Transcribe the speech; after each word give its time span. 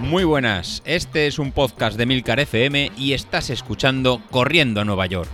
Muy 0.00 0.24
buenas, 0.24 0.82
este 0.86 1.26
es 1.26 1.38
un 1.38 1.52
podcast 1.52 1.98
de 1.98 2.06
Milcar 2.06 2.40
FM 2.40 2.92
y 2.96 3.12
estás 3.12 3.50
escuchando 3.50 4.22
Corriendo 4.30 4.80
a 4.80 4.84
Nueva 4.84 5.04
York. 5.06 5.28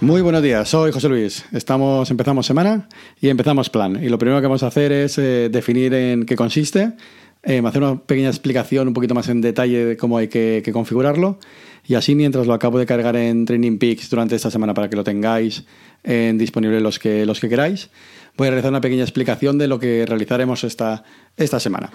Muy 0.00 0.22
buenos 0.22 0.42
días, 0.42 0.68
soy 0.68 0.92
José 0.92 1.08
Luis. 1.08 1.44
Estamos, 1.52 2.10
empezamos 2.10 2.46
semana 2.46 2.88
y 3.20 3.28
empezamos 3.28 3.68
plan. 3.68 4.02
Y 4.02 4.08
lo 4.08 4.18
primero 4.18 4.40
que 4.40 4.46
vamos 4.46 4.62
a 4.62 4.68
hacer 4.68 4.90
es 4.92 5.18
eh, 5.18 5.50
definir 5.50 5.94
en 5.94 6.24
qué 6.24 6.36
consiste, 6.36 6.94
eh, 7.42 7.62
hacer 7.64 7.82
una 7.82 8.00
pequeña 8.00 8.28
explicación 8.28 8.88
un 8.88 8.94
poquito 8.94 9.14
más 9.14 9.28
en 9.28 9.40
detalle 9.40 9.84
de 9.84 9.96
cómo 9.96 10.18
hay 10.18 10.28
que, 10.28 10.62
que 10.64 10.72
configurarlo. 10.72 11.38
Y 11.86 11.94
así 11.94 12.14
mientras 12.14 12.46
lo 12.46 12.54
acabo 12.54 12.78
de 12.78 12.86
cargar 12.86 13.16
en 13.16 13.46
Training 13.46 13.78
Peaks 13.78 14.10
durante 14.10 14.36
esta 14.36 14.50
semana 14.50 14.74
para 14.74 14.88
que 14.90 14.96
lo 14.96 15.04
tengáis 15.04 15.64
en 16.04 16.38
disponible 16.38 16.80
los 16.80 16.98
que, 16.98 17.26
los 17.26 17.40
que 17.40 17.48
queráis. 17.48 17.90
Voy 18.36 18.46
a 18.46 18.50
realizar 18.50 18.70
una 18.70 18.80
pequeña 18.80 19.02
explicación 19.02 19.58
de 19.58 19.68
lo 19.68 19.78
que 19.78 20.06
realizaremos 20.06 20.64
esta, 20.64 21.04
esta 21.36 21.60
semana. 21.60 21.90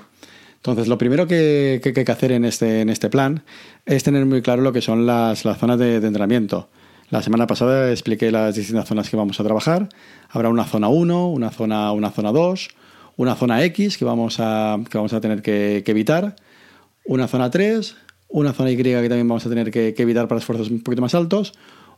Entonces, 0.58 0.88
lo 0.88 0.98
primero 0.98 1.28
que, 1.28 1.80
hay 1.84 1.94
que 1.94 2.12
hacer 2.12 2.32
en 2.32 2.44
este, 2.44 2.82
en 2.82 2.90
este 2.90 3.10
plan 3.10 3.44
es 3.86 4.04
tener 4.04 4.26
muy 4.26 4.42
claro 4.42 4.64
lo 4.64 4.74
que 4.74 4.82
son 4.82 5.06
las, 5.06 5.42
zonas 5.42 5.78
de, 5.78 5.96
entrenamiento. 5.98 6.70
La 7.12 7.22
semana 7.22 7.46
pasada 7.46 7.92
expliqué 7.92 8.32
las 8.32 8.56
distintas 8.56 8.88
zonas 8.88 9.10
que 9.10 9.16
vamos 9.16 9.40
a 9.40 9.44
trabajar. 9.44 9.90
Habrá 10.30 10.50
una 10.50 10.66
zona 10.66 10.88
1, 10.88 11.30
una 11.30 11.52
zona, 11.52 11.92
una 11.92 12.10
zona 12.10 12.32
2, 12.32 12.70
una 13.18 13.36
zona 13.36 13.64
X 13.64 13.98
que 13.98 14.06
vamos 14.06 14.38
a, 14.40 14.80
que 14.90 14.98
vamos 14.98 15.14
a 15.14 15.22
tener 15.22 15.42
que, 15.42 15.84
evitar, 15.86 16.36
una 17.06 17.28
zona 17.28 17.50
3, 17.50 17.96
una 18.30 18.54
zona 18.54 18.72
Y 18.72 18.78
que 18.78 18.84
también 18.84 19.28
vamos 19.28 19.46
a 19.46 19.50
tener 19.50 19.72
que, 19.72 19.94
evitar 19.98 20.28
para 20.28 20.40
esfuerzos 20.40 20.70
un 20.70 20.82
poquito 20.82 21.02
más 21.02 21.16
altos, 21.16 21.54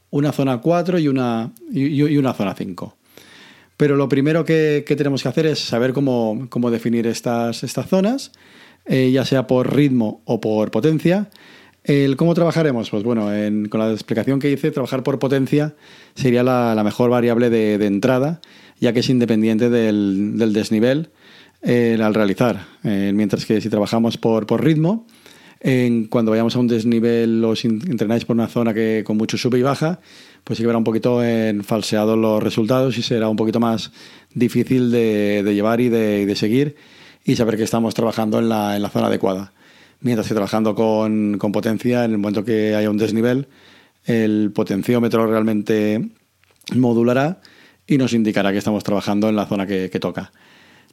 una 0.10 0.32
zona 0.32 0.60
4 0.60 1.00
y 1.00 1.08
una, 1.08 1.52
y, 1.72 2.18
una 2.18 2.34
zona 2.34 2.54
5. 2.54 2.96
Pero 3.78 3.96
lo 3.96 4.10
primero 4.10 4.44
que, 4.46 4.84
tenemos 4.88 5.22
que 5.24 5.30
hacer 5.30 5.46
es 5.46 5.60
saber 5.60 5.94
cómo, 5.94 6.48
definir 6.72 7.08
estas, 7.08 7.64
estas 7.64 7.88
zonas, 7.88 8.32
eh, 8.86 9.12
ya 9.12 9.26
sea 9.26 9.48
por 9.48 9.76
ritmo 9.76 10.22
o 10.26 10.42
por 10.42 10.72
potencia. 10.72 11.30
El 11.88 12.18
¿Cómo 12.18 12.34
trabajaremos? 12.34 12.90
Pues 12.90 13.04
bueno, 13.04 13.30
con 13.70 13.80
la 13.80 13.94
explicación 13.94 14.40
que 14.40 14.52
hice, 14.52 14.72
trabajar 14.72 15.04
por 15.04 15.20
potencia 15.20 15.74
sería 16.16 16.44
la, 16.44 16.82
mejor 16.84 17.10
variable 17.10 17.50
de, 17.50 17.76
entrada, 17.86 18.42
ya 18.80 18.94
que 18.94 19.00
es 19.00 19.10
independiente 19.10 19.70
del, 19.70 20.54
desnivel 20.54 21.10
eh, 21.62 21.98
al 22.02 22.14
realizar. 22.14 22.66
Eh, 22.84 23.12
mientras 23.14 23.46
que 23.46 23.62
si 23.62 23.70
trabajamos 23.70 24.18
por, 24.18 24.46
por 24.46 24.64
ritmo, 24.64 25.06
cuando 26.10 26.32
vayamos 26.32 26.56
a 26.56 26.60
un 26.60 26.68
desnivel 26.68 27.44
o 27.44 27.56
si 27.56 27.68
entrenáis 27.68 28.26
por 28.26 28.36
una 28.36 28.48
zona 28.48 28.74
que 28.74 29.04
con 29.06 29.18
mucho 29.18 29.38
sube 29.38 29.58
y 29.58 29.64
baja, 29.64 30.00
pues 30.44 30.58
sí 30.58 30.64
que 30.64 30.68
verá 30.68 30.78
un 30.78 30.84
poquito 30.84 31.24
en 31.24 31.64
falseado 31.64 32.16
los 32.16 32.42
resultados 32.42 32.98
y 32.98 33.02
será 33.02 33.28
un 33.28 33.36
poquito 33.36 33.60
más 33.60 33.92
difícil 34.34 34.92
de, 34.92 35.44
llevar 35.44 35.82
y 35.82 35.90
de, 35.90 36.34
seguir 36.36 36.76
y 37.26 37.36
saber 37.36 37.58
que 37.58 37.64
estamos 37.64 37.94
trabajando 37.94 38.40
en 38.40 38.50
la, 38.50 38.76
en 38.76 38.82
la 38.82 38.90
zona 38.90 39.08
adecuada. 39.08 39.52
Mientras 40.00 40.28
que 40.28 40.36
trabajando 40.36 40.76
con, 40.76 41.38
con, 41.40 41.52
potencia, 41.52 42.06
en 42.06 42.12
el 42.12 42.18
momento 42.20 42.46
que 42.46 42.76
haya 42.76 42.90
un 42.90 42.98
desnivel, 42.98 43.48
el 44.06 44.52
potenciómetro 44.54 45.26
realmente 45.28 46.08
modulará 46.76 47.42
y 47.88 47.98
nos 47.98 48.14
indicará 48.14 48.52
que 48.52 48.58
estamos 48.58 48.84
trabajando 48.84 49.30
en 49.30 49.36
la 49.36 49.46
zona 49.46 49.66
que, 49.66 49.90
toca. 50.00 50.32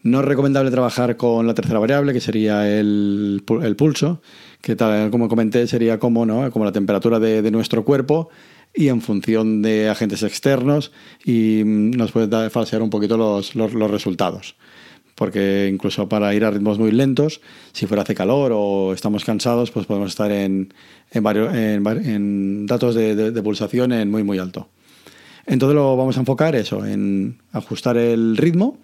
No 0.03 0.20
es 0.20 0.25
recomendable 0.27 0.70
trabajar 0.70 1.17
con 1.17 1.47
la 1.47 1.55
tercera 1.55 1.78
variable, 1.78 2.12
que 2.12 2.20
sería 2.20 2.70
el, 2.70 3.42
el 3.62 3.77
pulso, 3.77 4.23
que 4.61 4.77
tal 4.77 5.11
como 5.11 5.28
comenté 5.28 5.67
sería 5.67 5.98
como, 5.98 6.25
¿no? 6.25 6.51
como 6.51 6.64
la 6.64 6.73
temperatura 6.73 7.19
de, 7.19 7.51
nuestro 7.51 7.84
cuerpo 7.84 8.28
y 8.73 8.89
en 8.89 9.01
función 9.01 9.62
de 9.62 9.89
agentes 9.89 10.23
externos 10.23 10.92
y 11.25 11.62
mm, 11.64 11.91
nos 11.92 12.12
puede 12.12 12.51
falsear 12.51 12.83
un 12.83 12.91
poquito 12.91 13.17
los, 13.17 13.55
los, 13.55 13.91
resultados. 13.91 14.56
Porque 15.14 15.70
incluso 15.73 16.08
para 16.08 16.35
ir 16.35 16.45
a 16.45 16.51
ritmos 16.51 16.79
muy 16.79 16.91
lentos, 16.91 17.41
si 17.73 17.86
fuera 17.86 18.02
hace 18.02 18.17
calor 18.17 18.51
o 18.52 18.92
estamos 18.92 19.24
cansados, 19.24 19.70
pues 19.70 19.86
podemos 19.86 20.11
estar 20.11 20.30
en, 20.33 20.74
en, 21.13 21.23
varios, 21.23 21.52
datos 22.67 22.97
de, 22.97 23.14
de, 23.30 23.42
pulsación 23.42 23.92
en 23.92 24.11
muy 24.11 24.24
muy 24.24 24.39
alto. 24.39 24.68
Entonces 25.46 25.74
lo 25.74 25.96
vamos 25.96 26.16
a 26.16 26.20
enfocar 26.20 26.55
eso, 26.56 26.84
en 26.86 27.38
ajustar 27.52 27.96
el 27.96 28.36
ritmo 28.36 28.78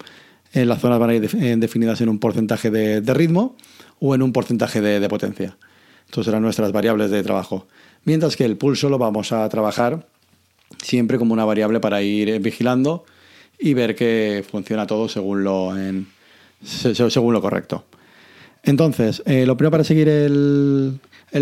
en 0.53 0.67
las 0.67 0.81
zonas 0.81 0.99
van 0.99 1.09
a 1.09 1.15
ir 1.15 1.29
definidas 1.59 2.01
en 2.01 2.09
un 2.09 2.19
porcentaje 2.19 2.69
de, 2.69 3.13
ritmo 3.13 3.55
o 3.99 4.15
en 4.15 4.21
un 4.21 4.33
porcentaje 4.33 4.81
de, 4.81 5.07
potencia. 5.07 5.57
Entonces 6.05 6.25
serán 6.25 6.43
nuestras 6.43 6.71
variables 6.71 7.09
de 7.09 7.23
trabajo. 7.23 7.67
Mientras 8.03 8.35
que 8.35 8.43
el 8.43 8.57
pulso 8.57 8.89
lo 8.89 8.97
vamos 8.97 9.31
a 9.31 9.47
trabajar 9.47 10.07
siempre 10.81 11.17
como 11.17 11.33
una 11.33 11.45
variable 11.45 11.79
para 11.79 12.01
ir 12.01 12.39
vigilando 12.41 13.05
y 13.59 13.73
ver 13.73 13.95
que 13.95 14.43
funciona 14.49 14.87
todo 14.87 15.07
según 15.07 15.43
lo, 15.43 15.73
según 16.63 17.33
lo 17.33 17.41
correcto. 17.41 17.85
Entonces, 18.63 19.23
eh, 19.25 19.45
lo 19.45 19.55
primero 19.55 19.71
para 19.71 19.83
seguir 19.83 20.09
el, 20.09 20.99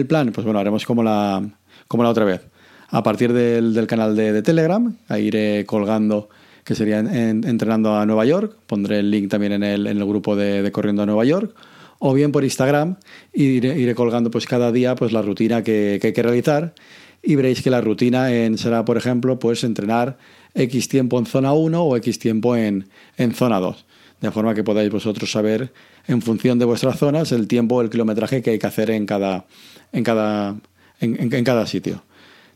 plan, 0.08 0.32
pues 0.32 0.46
bueno, 0.46 0.60
haremos 0.60 0.86
como 0.86 1.02
la, 1.02 1.50
como 1.88 2.04
la 2.04 2.10
otra 2.10 2.26
vez. 2.26 2.42
A 2.92 3.04
partir 3.04 3.34
del, 3.34 3.86
canal 3.88 4.16
de, 4.16 4.42
Telegram, 4.42 4.96
ahí 5.08 5.28
iré 5.28 5.66
colgando 5.66 6.30
que 6.64 6.76
sería 6.76 7.00
entrenando 7.00 7.96
a 7.96 8.06
Nueva 8.06 8.26
York. 8.26 8.56
Pondré 8.66 9.00
el 9.00 9.12
link 9.12 9.30
también 9.30 9.54
en 9.54 9.64
el, 9.64 10.06
grupo 10.06 10.36
de, 10.36 10.72
Corriendo 10.72 11.04
a 11.04 11.06
Nueva 11.06 11.26
York. 11.26 11.56
O 12.00 12.14
bien 12.14 12.32
por 12.32 12.44
Instagram 12.44 12.96
y 13.34 13.44
iré, 13.44 13.94
colgando 13.94 14.32
pues 14.32 14.46
cada 14.48 14.72
día 14.72 14.96
pues 14.96 15.12
la 15.12 15.22
rutina 15.22 15.64
que, 15.64 16.00
hay 16.02 16.14
que 16.14 16.24
realizar. 16.24 16.74
Y 17.22 17.36
veréis 17.36 17.62
que 17.62 17.70
la 17.70 17.82
rutina 17.82 18.30
será, 18.58 18.86
por 18.86 18.98
ejemplo, 18.98 19.38
pues 19.38 19.64
entrenar 19.64 20.18
X 20.56 20.88
tiempo 20.88 21.20
en 21.20 21.26
zona 21.26 21.54
1 21.54 21.84
o 21.84 21.96
X 21.98 22.18
tiempo 22.18 22.56
en, 22.56 22.88
en 23.18 23.34
zona 23.34 23.60
2. 23.60 23.86
De 24.22 24.32
forma 24.32 24.56
que 24.56 24.64
podáis 24.64 24.90
vosotros 24.90 25.32
saber, 25.32 25.72
en 26.08 26.22
función 26.22 26.60
de 26.60 26.66
vuestras 26.66 26.98
zonas, 26.98 27.32
el 27.32 27.48
tiempo 27.48 27.76
o 27.76 27.82
el 27.82 27.90
kilometraje 27.90 28.42
que 28.42 28.52
hay 28.52 28.60
que 28.60 28.68
hacer 28.68 28.90
en 28.90 29.06
cada, 29.06 29.46
en 29.92 30.04
cada, 30.04 30.56
en 31.00 31.44
cada 31.44 31.68
sitio. 31.68 32.04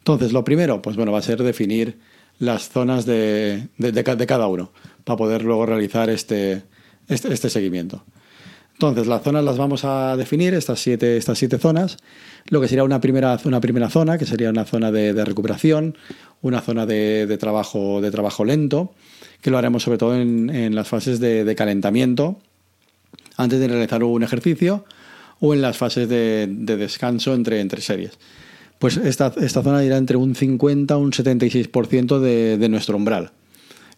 Entonces, 0.04 0.34
lo 0.34 0.44
primero, 0.44 0.82
pues 0.82 0.98
bueno, 0.98 1.14
va 1.14 1.20
a 1.20 1.22
ser 1.22 1.42
definir 1.42 1.98
las 2.38 2.68
zonas 2.68 3.06
de, 3.06 3.70
de, 3.78 4.04
cada 4.04 4.48
uno 4.48 4.74
para 5.06 5.16
poder 5.16 5.44
luego 5.46 5.66
realizar 5.66 6.10
este, 6.10 6.64
este, 7.08 7.34
este, 7.34 7.50
seguimiento. 7.50 8.04
Entonces, 8.74 9.08
las 9.08 9.24
zonas 9.24 9.46
las 9.46 9.58
vamos 9.58 9.86
a 9.86 10.18
definir, 10.18 10.54
estas 10.56 10.82
siete, 10.82 11.16
estas 11.16 11.38
siete 11.38 11.58
zonas, 11.58 12.00
lo 12.50 12.60
que 12.60 12.68
sería 12.68 12.84
una 12.84 13.00
primera, 13.00 13.40
una 13.46 13.62
primera 13.62 13.90
zona, 13.90 14.18
que 14.18 14.26
sería 14.26 14.50
una 14.50 14.66
zona 14.66 14.92
de, 14.92 15.24
recuperación, 15.24 15.98
una 16.42 16.60
zona 16.60 16.86
de, 16.86 17.38
trabajo, 17.40 18.02
de 18.02 18.12
trabajo 18.12 18.44
lento, 18.44 18.94
que 19.40 19.52
lo 19.52 19.58
haremos 19.58 19.84
sobre 19.84 20.00
todo 20.00 20.20
en, 20.20 20.50
en 20.50 20.76
las 20.76 20.90
fases 20.90 21.22
de, 21.22 21.56
calentamiento, 21.56 22.40
antes 23.38 23.58
de 23.58 23.70
realizar 23.70 24.04
un 24.04 24.22
ejercicio, 24.22 24.84
o 25.40 25.54
en 25.54 25.62
las 25.62 25.78
fases 25.78 26.10
de, 26.10 26.46
descanso 26.50 27.34
entre, 27.34 27.62
entre 27.62 27.80
series 27.80 28.20
pues 28.84 28.98
esta, 28.98 29.32
zona 29.32 29.82
irá 29.86 29.96
entre 29.96 30.18
un 30.18 30.36
50 30.36 30.94
y 30.94 30.98
un 30.98 31.14
76% 31.14 32.20
de, 32.20 32.58
de 32.58 32.68
nuestro 32.68 32.98
umbral, 32.98 33.32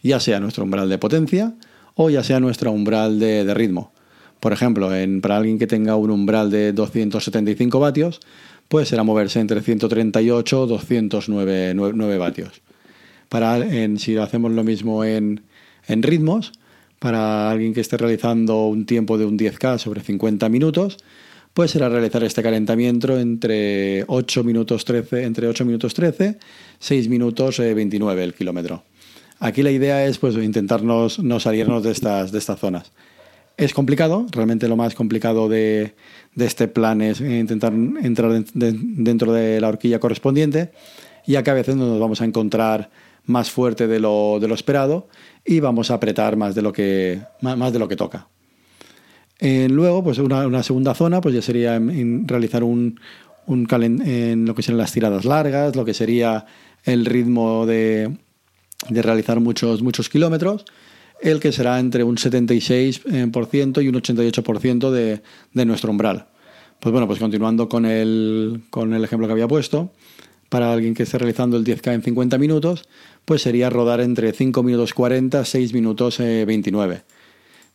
ya 0.04 0.20
sea 0.20 0.40
nuestro 0.40 0.64
umbral 0.64 0.90
de 0.90 1.00
potencia 1.00 1.56
o 1.96 2.12
ya 2.12 2.24
sea 2.24 2.40
nuestro 2.40 2.72
umbral 2.72 3.18
de, 3.18 3.52
ritmo. 3.56 3.92
Por 4.40 4.54
ejemplo, 4.54 4.96
en, 4.96 5.22
para 5.22 5.38
alguien 5.38 5.58
que 5.58 5.66
tenga 5.66 5.96
un 5.96 6.12
umbral 6.12 6.52
de 6.52 6.72
275 6.72 7.80
vatios, 7.80 8.20
pues 8.68 8.90
será 8.90 9.02
moverse 9.02 9.40
entre 9.40 9.60
138 9.60 10.66
y 10.66 10.70
209 10.70 12.18
vatios. 12.20 12.62
Para, 13.28 13.58
en, 13.58 13.98
si 13.98 14.16
hacemos 14.18 14.52
lo 14.52 14.64
mismo 14.64 15.04
en, 15.04 15.42
en 15.88 16.04
ritmos, 16.04 16.52
para 17.00 17.50
alguien 17.50 17.74
que 17.74 17.82
esté 17.82 17.98
realizando 17.98 18.68
un 18.68 18.86
tiempo 18.86 19.18
de 19.18 19.26
un 19.26 19.36
10K 19.36 19.80
sobre 19.80 20.02
50 20.02 20.48
minutos, 20.50 21.00
pues 21.56 21.72
será 21.72 21.88
realizar 21.88 22.22
este 22.26 22.44
calentamiento 22.44 23.18
entre 23.18 24.04
8 24.08 24.44
minutos 24.44 24.84
13, 24.84 25.24
entre 25.24 25.48
8 25.48 25.64
minutos 25.64 25.94
13, 25.94 26.38
6 26.80 27.08
minutos 27.08 27.60
29 27.60 28.22
eh, 28.22 28.26
el 28.26 28.34
kilómetro. 28.34 28.84
Aquí 29.40 29.64
la 29.64 29.72
idea 29.72 30.06
es 30.06 30.18
pues 30.18 30.36
intentarnos 30.36 31.18
no 31.20 31.40
salirnos 31.40 31.82
de 31.82 31.92
estas, 31.92 32.34
de 32.34 32.40
estas 32.40 32.60
zonas. 32.60 32.92
Es 33.56 33.74
complicado, 33.74 34.26
realmente 34.32 34.68
lo 34.68 34.76
más 34.76 34.96
complicado 34.96 35.48
de, 35.48 35.96
este 36.36 36.68
plan 36.68 37.02
es 37.02 37.22
intentar 37.22 37.72
entrar 37.72 38.44
dentro 38.54 39.32
de 39.32 39.62
la 39.62 39.70
horquilla 39.70 40.00
correspondiente, 40.00 40.74
ya 41.26 41.42
que 41.42 41.52
a 41.52 41.54
veces 41.54 41.78
nos 41.78 41.98
vamos 42.02 42.20
a 42.20 42.26
encontrar 42.26 42.90
más 43.24 43.50
fuerte 43.50 43.88
de 43.88 44.02
lo, 44.02 44.40
de 44.42 44.50
lo 44.50 44.56
esperado 44.56 45.08
y 45.46 45.62
vamos 45.62 45.90
a 45.90 45.94
apretar 45.94 46.36
más 46.36 46.54
de 46.54 46.62
lo 46.62 46.74
que, 46.74 47.22
más 47.40 47.72
de 47.72 47.80
lo 47.80 47.88
que 47.88 47.96
toca. 47.96 48.28
Eh, 49.40 49.68
luego, 49.70 50.04
pues 50.04 50.18
una, 50.20 50.64
segunda 50.64 50.94
zona, 50.94 51.22
pues 51.22 51.36
ya 51.36 51.42
sería 51.42 51.80
realizar 52.26 52.64
un, 52.64 53.00
un 53.46 53.68
en 53.72 54.46
lo 54.46 54.56
que 54.56 54.62
serían 54.62 54.78
las 54.78 54.92
tiradas 54.92 55.26
largas, 55.26 55.76
lo 55.76 55.86
que 55.86 55.94
sería 55.94 56.46
el 56.84 57.06
ritmo 57.06 57.66
de, 57.66 58.16
de 58.90 59.02
realizar 59.02 59.40
muchos, 59.40 59.82
muchos 59.82 60.10
kilómetros, 60.10 60.66
el 61.22 61.40
que 61.40 61.52
será 61.52 61.80
entre 61.80 62.04
un 62.04 62.18
76% 62.18 63.84
y 63.84 63.88
un 63.88 63.96
88% 63.96 64.92
de, 64.92 65.22
de 65.54 65.66
nuestro 65.66 65.92
umbral. 65.92 66.28
Pues 66.80 66.92
bueno, 66.92 67.08
pues 67.08 67.20
continuando 67.20 67.68
con 67.70 67.86
el, 67.86 68.62
con 68.70 68.94
el 68.94 69.04
ejemplo 69.04 69.28
que 69.28 69.34
había 69.34 69.48
puesto, 69.48 69.92
para 70.50 70.72
alguien 70.72 70.94
que 70.94 71.04
esté 71.04 71.18
realizando 71.18 71.58
el 71.58 71.64
10K 71.64 71.94
en 71.94 72.04
50 72.04 72.38
minutos, 72.38 72.88
pues 73.26 73.42
sería 73.42 73.70
rodar 73.70 74.02
entre 74.02 74.32
5 74.32 74.62
minutos 74.64 74.94
40, 74.94 75.44
6 75.44 75.74
minutos 75.74 76.20
29. 76.20 77.04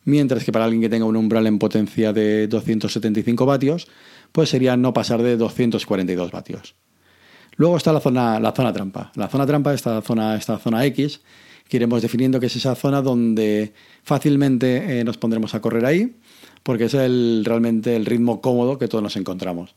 Mientras 0.03 0.43
que 0.43 0.51
para 0.51 0.65
alguien 0.65 0.81
que 0.81 0.89
tenga 0.89 1.05
un 1.05 1.15
umbral 1.15 1.47
en 1.47 1.59
potencia 1.59 2.13
de 2.13 2.47
275 2.47 3.45
vatios, 3.45 3.87
pues 4.31 4.49
sería 4.49 4.77
no 4.77 4.93
pasar 4.93 5.21
de 5.21 5.37
242 5.37 6.31
vatios. 6.31 6.75
Luego 7.57 7.77
está 7.77 7.93
la 7.93 7.99
zona, 7.99 8.39
la 8.39 8.53
zona 8.53 8.73
trampa. 8.73 9.11
La 9.15 9.27
zona 9.27 9.45
trampa, 9.45 9.73
esta 9.73 10.01
zona, 10.01 10.35
esta 10.35 10.57
zona 10.57 10.85
X, 10.85 11.21
que 11.67 11.77
iremos 11.77 12.01
definiendo 12.01 12.39
que 12.39 12.47
es 12.47 12.55
esa 12.55 12.75
zona 12.75 13.01
donde 13.01 13.73
fácilmente 14.03 14.99
eh, 14.99 15.03
nos 15.03 15.17
pondremos 15.17 15.53
a 15.53 15.61
correr 15.61 15.85
ahí, 15.85 16.15
porque 16.63 16.85
es 16.85 16.93
el, 16.93 17.43
realmente 17.45 17.95
el 17.95 18.05
ritmo 18.05 18.41
cómodo 18.41 18.77
que 18.77 18.87
todos 18.87 19.03
nos 19.03 19.15
encontramos. 19.15 19.75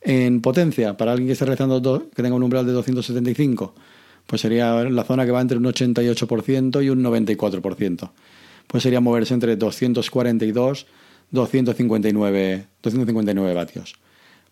En 0.00 0.40
potencia, 0.40 0.96
para 0.96 1.12
alguien 1.12 1.28
que 1.28 1.34
esté 1.34 1.44
realizando 1.44 2.08
que 2.14 2.22
tenga 2.22 2.34
un 2.34 2.42
umbral 2.42 2.66
de 2.66 2.72
275, 2.72 3.74
pues 4.26 4.42
sería 4.42 4.84
la 4.84 5.04
zona 5.04 5.26
que 5.26 5.32
va 5.32 5.40
entre 5.40 5.58
un 5.58 5.64
88% 5.64 6.84
y 6.84 6.88
un 6.88 7.02
94%. 7.02 8.10
Pues 8.70 8.84
sería 8.84 9.00
moverse 9.00 9.34
entre 9.34 9.56
242 9.56 10.86
259, 11.30 12.66
259 12.82 13.54
vatios. 13.54 13.94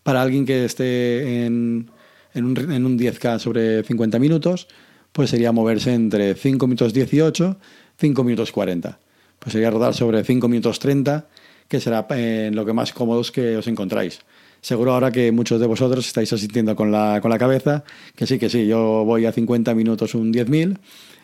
Para 0.03 0.23
alguien 0.23 0.45
que 0.45 0.65
esté 0.65 1.45
en, 1.47 1.91
en, 2.35 2.45
un, 2.45 2.73
en 2.73 2.87
un 2.87 2.99
10K 2.99 3.39
sobre 3.39 3.83
50 3.83 4.19
minutos, 4.19 4.69
pues 5.13 5.31
sería 5.31 5.53
moverse 5.53 5.95
entre 5.95 6.35
5 6.35 6.67
minutos 6.67 6.93
18, 6.93 7.57
5 7.99 8.25
minutos 8.25 8.53
40. 8.53 8.99
Pues 9.39 9.53
sería 9.53 9.71
rodar 9.71 9.95
sobre 9.95 10.25
5 10.25 10.49
minutos 10.49 10.79
30, 10.79 11.27
que 11.69 11.81
será 11.81 12.07
en 12.11 12.55
lo 12.55 12.65
que 12.65 12.73
más 12.73 12.93
cómodos 12.93 13.33
que 13.33 13.57
os 13.57 13.67
encontráis. 13.67 14.21
Seguro 14.61 14.95
ahora 14.95 15.13
que 15.13 15.31
muchos 15.31 15.61
de 15.61 15.67
vosotros 15.67 16.07
estáis 16.07 16.33
asistiendo 16.33 16.75
con 16.75 16.91
la, 16.91 17.21
con 17.21 17.31
la 17.31 17.39
cabeza, 17.39 17.85
que 18.17 18.27
sí, 18.27 18.39
que 18.39 18.49
sí, 18.49 18.67
yo 18.67 19.05
voy 19.05 19.27
a 19.27 19.33
50 19.33 19.73
minutos 19.75 20.15
un 20.15 20.33
10.000 20.33 20.79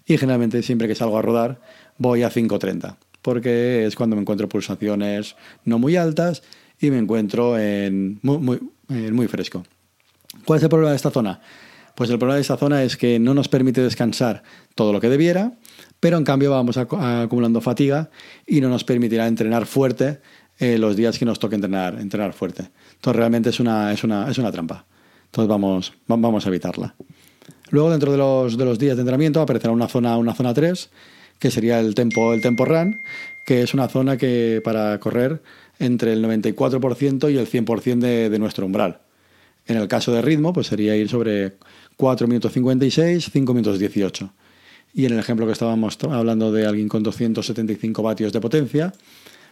y 0.06 0.18
generalmente 0.18 0.62
siempre 0.62 0.86
que 0.86 0.94
salgo 0.94 1.18
a 1.18 1.22
rodar 1.22 1.60
voy 1.98 2.22
a 2.22 2.30
5.30, 2.30 2.96
porque 3.22 3.86
es 3.86 3.96
cuando 3.96 4.16
me 4.16 4.22
encuentro 4.22 4.48
pulsaciones 4.48 5.36
no 5.64 5.78
muy 5.78 5.96
altas 5.96 6.42
y 6.80 6.90
me 6.90 6.98
encuentro 6.98 7.58
en 7.58 8.18
muy, 8.22 8.38
muy, 8.38 8.60
muy 8.88 9.28
fresco. 9.28 9.64
¿Cuál 10.44 10.58
es 10.58 10.62
el 10.64 10.68
problema 10.68 10.90
de 10.90 10.96
esta 10.96 11.10
zona? 11.10 11.40
Pues 11.94 12.10
el 12.10 12.18
problema 12.18 12.36
de 12.36 12.42
esta 12.42 12.56
zona 12.56 12.82
es 12.82 12.96
que 12.96 13.18
no 13.18 13.34
nos 13.34 13.48
permite 13.48 13.80
descansar 13.80 14.42
todo 14.74 14.92
lo 14.92 15.00
que 15.00 15.08
debiera, 15.08 15.52
pero 16.00 16.18
en 16.18 16.24
cambio 16.24 16.50
vamos 16.50 16.76
acumulando 16.76 17.60
fatiga 17.60 18.10
y 18.46 18.60
no 18.60 18.68
nos 18.68 18.82
permitirá 18.84 19.28
entrenar 19.28 19.66
fuerte 19.66 20.20
eh, 20.58 20.76
los 20.78 20.96
días 20.96 21.18
que 21.18 21.24
nos 21.24 21.38
toque 21.38 21.54
entrenar, 21.54 21.98
entrenar 22.00 22.32
fuerte. 22.32 22.70
Entonces 22.94 23.16
realmente 23.16 23.50
es 23.50 23.60
una, 23.60 23.92
es 23.92 24.02
una, 24.02 24.28
es 24.28 24.38
una 24.38 24.50
trampa. 24.50 24.84
Entonces 25.26 25.48
vamos, 25.48 25.92
vamos 26.06 26.44
a 26.44 26.48
evitarla. 26.48 26.94
Luego 27.70 27.90
dentro 27.90 28.12
de 28.12 28.18
los, 28.18 28.56
de 28.56 28.64
los 28.64 28.78
días 28.78 28.96
de 28.96 29.02
entrenamiento 29.02 29.40
aparecerá 29.40 29.72
una 29.72 29.88
zona, 29.88 30.16
una 30.16 30.34
zona 30.34 30.52
3, 30.52 30.90
que 31.38 31.50
sería 31.50 31.80
el 31.80 31.94
tempo, 31.94 32.32
el 32.32 32.40
tempo 32.40 32.64
run, 32.64 33.00
que 33.44 33.62
es 33.62 33.74
una 33.74 33.88
zona 33.88 34.16
que 34.16 34.60
para 34.64 34.98
correr 35.00 35.42
entre 35.78 36.12
el 36.12 36.24
94% 36.24 37.32
y 37.32 37.36
el 37.36 37.48
100% 37.48 37.98
de, 37.98 38.30
de 38.30 38.38
nuestro 38.38 38.66
umbral. 38.66 39.00
En 39.66 39.76
el 39.76 39.88
caso 39.88 40.12
de 40.12 40.22
ritmo, 40.22 40.52
pues 40.52 40.66
sería 40.66 40.96
ir 40.96 41.08
sobre 41.08 41.54
4 41.96 42.26
minutos 42.26 42.52
56, 42.52 43.30
5 43.32 43.54
minutos 43.54 43.78
18. 43.78 44.30
Y 44.94 45.06
en 45.06 45.12
el 45.12 45.18
ejemplo 45.18 45.46
que 45.46 45.52
estábamos 45.52 45.98
hablando 46.04 46.52
de 46.52 46.66
alguien 46.66 46.88
con 46.88 47.02
275 47.02 48.02
vatios 48.02 48.32
de 48.32 48.40
potencia, 48.40 48.92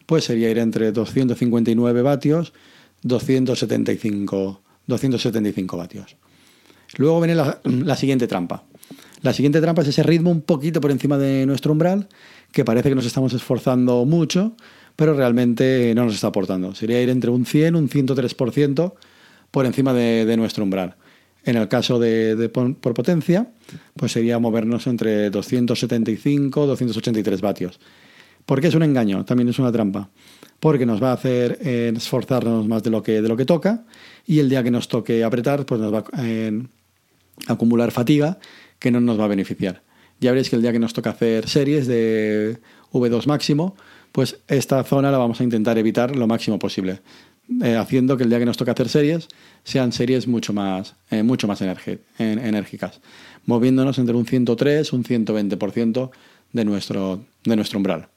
pues 0.07 0.25
sería 0.25 0.51
ir 0.51 0.59
entre 0.59 0.93
259 0.93 2.03
vatios, 2.03 2.53
275, 3.03 4.61
275 4.87 5.77
vatios. 5.77 6.17
Luego 6.97 7.21
viene 7.21 7.35
la, 7.35 7.97
siguiente 7.97 8.29
trampa. 8.29 8.65
La 9.23 9.33
siguiente 9.33 9.61
trampa 9.61 9.83
es 9.83 9.89
ese 9.89 10.03
ritmo 10.03 10.31
un 10.31 10.43
poquito 10.43 10.81
por 10.81 10.91
encima 10.91 11.17
de 11.17 11.47
nuestro 11.47 11.73
umbral, 11.73 12.09
que 12.51 12.65
parece 12.65 12.89
que 12.89 12.95
nos 12.97 13.07
estamos 13.07 13.33
esforzando 13.33 14.05
mucho, 14.05 14.57
pero 14.97 15.15
realmente 15.15 15.93
no 15.95 16.05
nos 16.05 16.15
está 16.15 16.27
aportando. 16.27 16.75
Sería 16.75 17.01
ir 17.01 17.09
entre 17.09 17.31
un 17.31 17.47
100, 17.47 17.77
un 17.77 17.89
103% 17.89 18.93
por 19.53 19.65
encima 19.65 19.95
de, 19.95 20.37
nuestro 20.37 20.65
umbral. 20.65 20.97
En 21.45 21.57
el 21.57 21.69
caso 21.69 22.01
de, 22.01 22.49
por 22.49 22.95
potencia, 22.95 23.49
pues 23.97 24.13
sería 24.13 24.41
movernos 24.41 24.89
entre 24.89 25.31
275 25.31 26.67
283 26.67 27.41
vatios. 27.41 27.81
¿Por 28.45 28.61
qué 28.61 28.69
es 28.69 28.75
un 28.75 28.83
engaño? 28.83 29.25
También 29.25 29.49
es 29.49 29.59
una 29.61 29.71
trampa. 29.71 30.11
Porque 30.59 30.85
nos 30.85 31.03
va 31.03 31.11
a 31.11 31.15
hacer 31.15 31.59
eh, 31.63 31.93
esforzarnos 31.95 32.67
más 32.67 32.83
de 32.83 32.91
lo, 32.91 33.03
que, 33.03 33.23
de 33.23 33.29
lo 33.29 33.37
que 33.37 33.45
toca 33.45 33.85
y 34.27 34.41
el 34.41 34.49
día 34.49 34.65
que 34.65 34.71
nos 34.71 34.89
toque 34.89 35.23
apretar, 35.23 35.65
pues 35.65 35.81
nos 35.81 35.93
va 35.93 36.05
a 36.13 36.25
eh, 36.25 36.63
acumular 37.47 37.91
fatiga 37.91 38.39
que 38.83 38.91
no 38.91 39.01
nos 39.01 39.19
va 39.19 39.25
a 39.25 39.29
beneficiar. 39.29 39.83
Ya 40.21 40.33
veréis 40.33 40.51
que 40.51 40.57
el 40.57 40.63
día 40.63 40.73
que 40.73 40.79
nos 40.79 40.93
toca 40.93 41.11
hacer 41.11 41.49
series 41.49 41.87
de 41.87 42.59
V2 42.93 43.27
máximo, 43.27 43.77
pues 44.11 44.41
esta 44.49 44.83
zona 44.83 45.11
la 45.11 45.19
vamos 45.19 45.41
a 45.41 45.45
intentar 45.45 45.79
evitar 45.79 46.17
lo 46.17 46.27
máximo 46.27 46.59
posible, 46.59 47.01
eh, 47.63 47.77
haciendo 47.77 48.17
que 48.17 48.25
el 48.25 48.29
día 48.29 48.41
que 48.41 48.45
nos 48.45 48.57
toque 48.57 48.73
hacer 48.73 48.89
series 48.89 49.29
sean 49.65 49.93
series 49.93 50.27
mucho 50.27 50.53
más, 50.53 50.97
mucho 51.23 51.47
más 51.47 51.63
enérgicas, 51.63 53.01
moviéndonos 53.47 53.99
entre 53.99 54.17
un 54.17 54.27
103 54.27 54.93
un 54.93 55.05
120% 55.05 56.11
de 56.53 56.65
nuestro, 56.65 57.25
de 57.45 57.57
nuestro 57.57 57.79
umbral. 57.79 58.09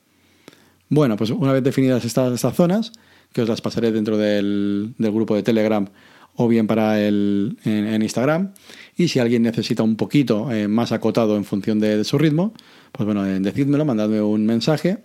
Bueno, 0.89 1.17
pues 1.17 1.29
una 1.31 1.53
vez 1.53 1.63
definidas 1.63 2.05
estas, 2.05 2.39
zonas, 2.55 2.91
que 3.33 3.41
os 3.41 3.49
las 3.49 3.61
pasaré 3.61 3.91
dentro 3.91 4.17
del, 4.17 4.93
grupo 4.97 5.35
de 5.35 5.43
Telegram 5.43 5.87
o 6.35 6.47
bien 6.47 6.67
para 6.67 6.99
el, 7.01 7.57
en, 7.65 8.01
Instagram. 8.01 8.53
Y 8.97 9.07
si 9.07 9.19
alguien 9.19 9.43
necesita 9.43 9.83
un 9.83 9.95
poquito 9.95 10.51
eh, 10.51 10.67
más 10.67 10.91
acotado 10.91 11.37
en 11.37 11.45
función 11.45 11.79
de, 11.79 12.03
su 12.03 12.17
ritmo, 12.17 12.53
pues 12.91 13.05
bueno, 13.05 13.25
eh, 13.25 13.39
decídmelo, 13.39 13.85
mandadme 13.85 14.21
un 14.21 14.45
mensaje 14.45 14.99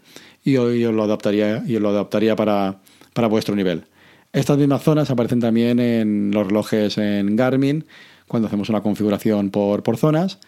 y 0.45 0.53
yo, 0.53 0.93
lo 0.93 1.03
adaptaría, 1.03 1.65
yo 1.67 1.81
lo 1.81 1.91
adaptaría 1.91 2.37
para, 2.37 2.81
para 3.13 3.29
vuestro 3.29 3.55
nivel. 3.55 3.85
Estas 4.33 4.59
mismas 4.59 4.83
zonas 4.83 5.11
aparecen 5.11 5.41
también 5.41 5.81
en 5.81 6.31
los 6.33 6.47
relojes 6.47 6.99
en 6.99 7.35
Garmin 7.35 7.85
cuando 8.29 8.47
hacemos 8.47 8.69
una 8.69 8.81
configuración 8.81 9.51
por, 9.51 9.83
por 9.83 9.97
zonas 9.97 10.39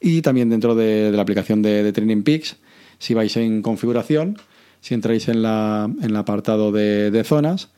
y 0.00 0.22
también 0.22 0.50
dentro 0.50 0.74
de, 0.74 1.12
la 1.12 1.22
aplicación 1.22 1.62
de, 1.62 1.82
de 1.82 1.92
Training 1.92 2.22
Peaks. 2.22 2.56
Si 2.98 3.14
vais 3.14 3.36
en 3.36 3.62
configuración, 3.62 4.36
si 4.80 4.94
entráis 4.94 5.28
en, 5.28 5.42
la, 5.42 5.90
en 6.00 6.10
el 6.10 6.16
apartado 6.16 6.72
de, 6.72 7.22
zonas, 7.24 7.70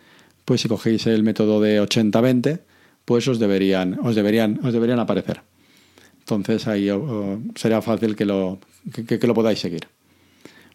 pues 0.50 0.62
si 0.62 0.68
cogéis 0.68 1.06
el 1.06 1.22
método 1.22 1.60
de 1.60 1.80
80-20, 1.80 2.58
pues 3.04 3.28
os 3.28 3.38
deberían, 3.38 4.00
os, 4.02 4.16
deberían, 4.16 4.58
os 4.64 4.72
deberían 4.72 4.98
aparecer. 4.98 5.42
Entonces 6.18 6.66
ahí 6.66 6.90
sería 7.54 7.80
fácil 7.80 8.16
que 8.16 8.24
lo, 8.24 8.58
que, 9.06 9.16
lo 9.28 9.32
podáis 9.32 9.60
seguir. 9.60 9.86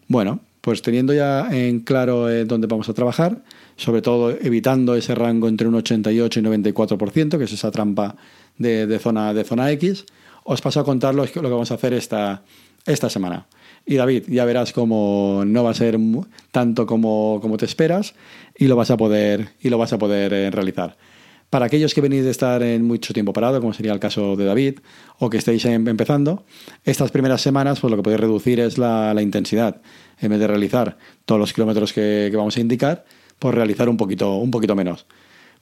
Bueno, 0.08 0.40
pues 0.62 0.80
teniendo 0.80 1.12
ya 1.12 1.50
en 1.52 1.80
claro 1.80 2.30
eh, 2.30 2.46
dónde 2.46 2.66
vamos 2.68 2.88
a 2.88 2.94
trabajar, 2.94 3.44
sobre 3.76 4.00
todo 4.00 4.30
evitando 4.30 4.94
ese 4.94 5.14
rango 5.14 5.46
entre 5.46 5.68
un 5.68 5.74
88 5.74 6.40
y 6.40 6.42
94%, 6.42 7.36
que 7.36 7.44
es 7.44 7.52
esa 7.52 7.70
trampa 7.70 8.16
de, 8.56 8.98
zona, 8.98 9.34
de 9.34 9.44
zona 9.44 9.70
X, 9.72 10.06
os 10.44 10.62
paso 10.62 10.80
a 10.80 10.84
contar 10.84 11.14
lo, 11.14 11.26
que 11.26 11.38
vamos 11.38 11.70
a 11.70 11.74
hacer 11.74 11.92
esta, 11.92 12.44
esta 12.86 13.10
semana. 13.10 13.46
Y 13.88 13.94
David, 13.94 14.24
ya 14.26 14.44
verás 14.44 14.72
cómo 14.72 15.44
no 15.46 15.62
va 15.62 15.70
a 15.70 15.74
ser 15.74 15.96
tanto 16.50 16.86
como, 16.86 17.38
como, 17.40 17.56
te 17.56 17.66
esperas 17.66 18.14
y 18.58 18.66
lo 18.66 18.74
vas 18.74 18.90
a 18.90 18.96
poder, 18.96 19.50
y 19.60 19.70
lo 19.70 19.78
vas 19.78 19.92
a 19.92 19.98
poder 19.98 20.32
eh, 20.32 20.50
realizar. 20.50 20.96
Para 21.50 21.66
aquellos 21.66 21.94
que 21.94 22.00
venís 22.00 22.24
de 22.24 22.32
estar 22.32 22.64
en 22.64 22.84
mucho 22.84 23.14
tiempo 23.14 23.32
parado, 23.32 23.60
como 23.60 23.72
sería 23.72 23.92
el 23.92 24.00
caso 24.00 24.34
de 24.34 24.44
David, 24.44 24.80
o 25.20 25.30
que 25.30 25.36
estéis 25.36 25.64
em, 25.66 25.86
empezando, 25.86 26.44
estas 26.84 27.12
primeras 27.12 27.40
semanas 27.40 27.78
pues 27.78 27.92
lo 27.92 27.96
que 27.96 28.02
podéis 28.02 28.20
reducir 28.20 28.58
es 28.58 28.76
la, 28.76 29.14
intensidad. 29.22 29.80
En 30.20 30.30
vez 30.30 30.40
de 30.40 30.48
realizar 30.48 30.98
todos 31.24 31.38
los 31.38 31.52
kilómetros 31.52 31.92
que, 31.92 32.32
vamos 32.34 32.56
a 32.56 32.60
indicar, 32.60 33.04
pues 33.38 33.54
realizar 33.54 33.88
un 33.88 33.96
poquito, 33.96 34.34
un 34.38 34.50
poquito 34.50 34.74
menos. 34.74 35.06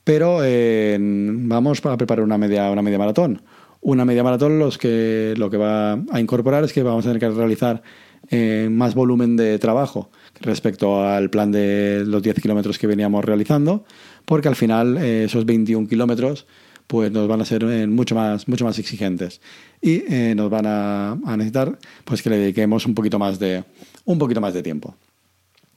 Pero 0.02 0.38
eh, 0.42 0.96
vamos 0.98 1.84
a 1.84 1.96
preparar 1.98 2.24
una 2.24 2.38
media, 2.38 2.70
una 2.70 2.80
media 2.80 2.98
maratón. 2.98 3.42
Una 3.82 4.06
media 4.06 4.24
maratón 4.24 4.58
los 4.58 4.78
que, 4.78 5.34
lo 5.36 5.50
que 5.50 5.58
va 5.58 5.92
a 5.92 6.18
incorporar 6.18 6.64
es 6.64 6.72
que 6.72 6.82
vamos 6.82 7.04
a 7.04 7.10
tener 7.10 7.20
que 7.20 7.28
realizar 7.28 7.82
eh, 8.30 8.68
más 8.70 8.94
volumen 8.94 9.36
de 9.36 9.58
trabajo 9.58 10.10
respecto 10.40 11.04
al 11.04 11.30
plan 11.30 11.52
de 11.52 12.04
los 12.06 12.22
10 12.22 12.40
kilómetros 12.40 12.78
que 12.78 12.86
veníamos 12.86 13.24
realizando, 13.24 13.84
porque 14.24 14.48
al 14.48 14.56
final 14.56 14.96
eh, 14.98 15.24
esos 15.24 15.44
21 15.44 15.88
kilómetros 15.88 16.46
pues 16.86 17.10
nos 17.10 17.26
van 17.28 17.40
a 17.40 17.44
ser 17.44 17.64
eh, 17.64 17.86
mucho, 17.86 18.14
más, 18.14 18.46
mucho 18.46 18.64
más 18.64 18.78
exigentes 18.78 19.40
y 19.80 20.02
nos 20.34 20.50
van 20.50 20.64
a, 20.66 21.16
necesitar 21.36 21.78
pues 22.04 22.22
que 22.22 22.30
le 22.30 22.38
dediquemos 22.38 22.86
un 22.86 22.94
poquito 22.94 23.18
más 23.18 23.38
de, 23.38 23.64
un 24.04 24.18
poquito 24.18 24.40
más 24.40 24.54
de 24.54 24.62
tiempo. 24.62 24.94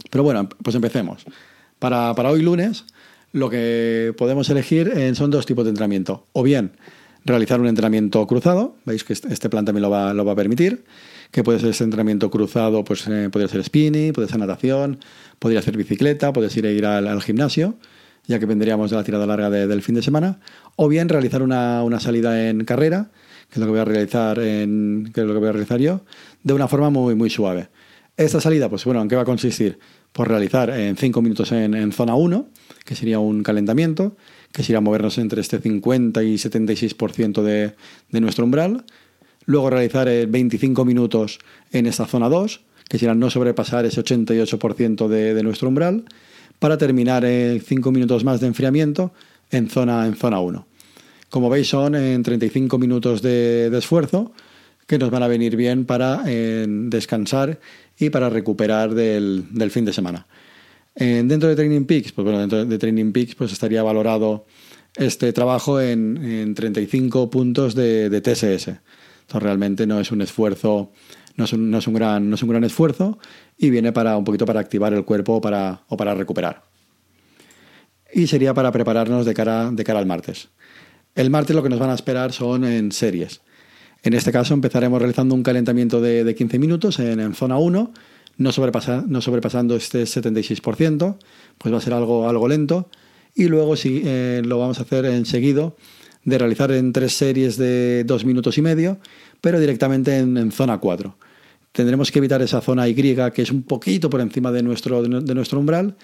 Pero 0.10 0.24
bueno, 0.24 0.48
pues 0.64 0.76
empecemos. 0.76 1.26
Para, 1.80 2.14
para 2.16 2.30
hoy 2.30 2.42
lunes 2.42 2.86
lo 3.34 3.50
que 3.50 4.14
podemos 4.18 4.50
elegir 4.50 5.14
son 5.16 5.32
dos 5.32 5.46
tipos 5.46 5.66
de 5.66 5.70
entrenamiento. 5.70 6.26
O 6.32 6.44
bien 6.44 6.72
realizar 7.28 7.60
un 7.60 7.68
entrenamiento 7.68 8.26
cruzado, 8.26 8.76
veis 8.86 9.04
que 9.04 9.14
este, 9.14 9.32
este 9.32 9.50
plan 9.50 9.66
también 9.66 9.84
lo 9.84 9.90
va, 9.90 10.14
lo 10.14 10.26
va 10.26 10.32
a 10.32 10.36
permitir, 10.36 10.86
que 11.32 11.44
puede 11.44 11.60
ser 11.60 11.70
ese 11.70 11.84
entrenamiento 11.84 12.30
cruzado, 12.30 12.84
pues 12.84 13.08
eh, 13.08 13.30
podría 13.32 13.48
ser 13.48 13.64
spinning, 13.64 14.14
puede 14.14 14.28
ser 14.28 14.40
natación, 14.40 15.00
podría 15.40 15.62
ser 15.62 15.78
bicicleta, 15.78 16.34
puedes 16.34 16.56
ir 16.58 16.66
a 16.66 16.72
ir 16.72 16.86
al, 16.86 17.22
gimnasio. 17.22 17.78
ya 18.26 18.40
que 18.40 18.46
vendríamos 18.46 18.92
de 18.92 18.98
la 18.98 19.04
tirada 19.04 19.26
larga 19.26 19.50
del 19.50 19.82
fin 19.82 19.96
de 19.96 20.02
semana, 20.02 20.40
o 20.76 20.88
bien 20.88 21.10
realizar 21.10 21.42
una, 21.42 22.00
salida 22.00 22.50
en 22.50 22.66
carrera, 22.66 23.12
que 23.50 23.56
es 23.56 23.60
lo 23.60 23.66
que 23.66 23.72
voy 23.72 23.80
a 23.80 23.86
realizar 23.86 24.40
en, 24.40 25.10
que 25.14 25.22
es 25.22 25.28
lo 25.28 25.34
que 25.34 25.40
voy 25.40 25.50
a 25.50 25.54
realizar 25.54 25.80
yo, 25.80 26.02
de 26.44 26.54
una 26.54 26.68
forma 26.68 26.90
muy, 26.90 27.16
muy 27.16 27.30
suave. 27.30 27.70
Esta 28.18 28.42
salida, 28.42 28.68
pues 28.68 28.84
bueno, 28.84 29.02
¿en 29.02 29.08
qué 29.08 29.16
va 29.16 29.22
a 29.22 29.26
consistir? 29.26 29.78
Pues 30.12 30.28
realizar 30.28 30.72
en 30.72 30.98
5 30.98 31.22
minutos 31.22 31.52
en, 31.52 31.92
zona 31.92 32.16
1, 32.16 32.50
que 32.84 32.96
sería 32.96 33.20
un 33.20 33.44
calentamiento, 33.44 34.18
que 34.52 34.64
sería 34.64 34.82
movernos 34.82 35.20
entre 35.20 35.40
este 35.40 35.60
50 35.60 36.24
y 36.24 36.36
76% 36.36 37.44
de, 37.44 37.76
de 38.10 38.22
nuestro 38.22 38.44
umbral. 38.44 38.86
Luego 39.48 39.70
realizar 39.70 40.08
25 40.08 40.84
minutos 40.84 41.40
en 41.72 41.88
esta 41.88 42.06
zona 42.06 42.28
2, 42.28 42.60
que 42.90 43.00
sería 43.00 43.16
no 43.16 43.30
sobrepasar 43.30 43.86
ese 43.86 44.04
88% 44.04 45.08
de, 45.08 45.42
nuestro 45.42 45.70
umbral 45.70 46.04
para 46.60 46.78
terminar 46.78 47.24
en 47.24 47.62
5 47.62 47.92
minutos 47.94 48.26
más 48.26 48.42
de 48.42 48.48
enfriamiento 48.48 49.14
en 49.50 49.70
zona, 49.70 50.06
en 50.06 50.16
zona 50.16 50.42
1. 50.42 50.68
Como 51.30 51.50
veis 51.50 51.70
son 51.70 51.96
en 51.96 52.24
35 52.24 52.78
minutos 52.78 53.22
de, 53.22 53.72
esfuerzo 53.78 54.34
que 54.86 54.98
nos 54.98 55.12
van 55.12 55.24
a 55.24 55.30
venir 55.30 55.56
bien 55.56 55.86
para 55.86 56.24
descansar 56.24 57.58
y 57.98 58.10
para 58.10 58.30
recuperar 58.30 58.94
del, 58.96 59.46
fin 59.72 59.86
de 59.86 59.94
semana. 59.94 60.28
dentro 60.94 61.48
de 61.48 61.56
Training 61.56 61.86
Peaks, 61.86 62.12
pues 62.12 62.24
bueno, 62.26 62.40
dentro 62.40 62.66
de 62.66 62.78
Training 62.78 63.14
Peaks 63.14 63.36
pues 63.36 63.54
estaría 63.54 63.82
valorado 63.82 64.46
este 64.96 65.32
trabajo 65.32 65.80
en, 65.80 66.54
35 66.54 67.30
puntos 67.30 67.76
de, 67.76 68.10
de, 68.10 68.20
TSS. 68.22 68.72
Entonces 69.28 69.44
realmente 69.44 69.86
no 69.86 70.00
es 70.00 70.12
un 70.12 70.22
esfuerzo 70.22 70.94
no 71.38 71.46
es 71.46 71.54
un, 71.54 71.94
gran, 71.94 72.30
no 72.30 72.36
es 72.36 72.44
un 72.44 72.50
gran 72.50 72.64
esfuerzo 72.64 73.20
y 73.58 73.70
viene 73.70 73.92
para 73.92 74.18
un 74.18 74.24
poquito 74.24 74.46
para 74.46 74.60
activar 74.60 74.94
el 74.94 75.06
cuerpo 75.06 75.40
para, 75.40 75.82
o 75.88 75.96
para 75.96 76.16
recuperar. 76.16 76.64
Y 78.12 78.26
sería 78.26 78.56
para 78.56 78.72
prepararnos 78.72 79.26
de 79.26 79.36
cara, 79.36 79.70
de 79.72 79.84
cara 79.84 80.00
al 80.00 80.08
martes. 80.08 80.50
El 81.14 81.30
martes 81.30 81.56
lo 81.56 81.62
que 81.62 81.70
nos 81.70 81.80
van 81.80 81.92
a 81.92 81.94
esperar 81.94 82.34
son 82.34 82.66
en 82.66 82.92
series. 82.92 83.42
En 84.02 84.14
este 84.14 84.32
caso 84.32 84.56
empezaremos 84.56 85.00
realizando 85.00 85.36
un 85.36 85.44
calentamiento 85.44 86.02
de, 86.02 86.34
15 86.34 86.58
minutos 86.58 87.00
en, 87.00 87.34
zona 87.36 87.58
1, 87.58 87.94
no, 88.38 88.52
no, 89.08 89.22
sobrepasando 89.22 89.76
este 89.76 90.04
76%, 90.04 91.18
pues 91.58 91.74
va 91.74 91.78
a 91.78 91.82
ser 91.82 91.94
algo, 91.94 92.28
algo 92.28 92.48
lento. 92.48 92.90
Y 93.36 93.48
luego 93.48 93.76
sí, 93.76 94.02
eh, 94.06 94.42
lo 94.44 94.58
vamos 94.58 94.80
a 94.80 94.84
hacer 94.84 95.06
en 95.06 95.26
seguido 95.28 95.76
de 96.28 96.38
realizar 96.38 96.74
en 96.74 96.92
tres 96.92 97.14
series 97.14 97.56
de 97.56 98.04
dos 98.04 98.26
minutos 98.26 98.58
y 98.58 98.62
medio, 98.62 99.00
pero 99.40 99.62
directamente 99.62 100.18
en, 100.18 100.52
zona 100.52 100.78
4 100.78 101.18
tendremos 101.72 102.12
que 102.12 102.20
evitar 102.20 102.42
esa 102.42 102.60
zona 102.60 102.88
Y 102.90 102.96
que 102.96 103.42
es 103.42 103.52
un 103.52 103.64
poquito 103.64 104.10
por 104.10 104.20
encima 104.20 104.52
de 104.52 104.62
nuestro, 104.62 105.04
de 105.04 105.36
nuestro 105.36 105.60
umbral 105.60 105.96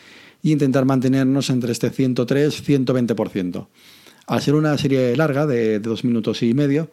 e 0.41 0.49
intentar 0.49 0.85
mantenernos 0.85 1.49
entre 1.49 1.73
este 1.73 1.91
103-120%. 1.91 3.67
Al 4.27 4.41
ser 4.41 4.55
una 4.55 4.77
serie 4.77 5.15
larga 5.17 5.45
de, 5.45 5.79
dos 5.79 6.05
minutos 6.05 6.41
y 6.41 6.53
medio, 6.53 6.89